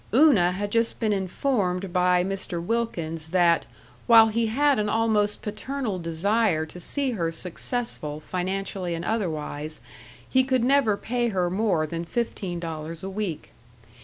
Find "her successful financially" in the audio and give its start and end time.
7.11-8.95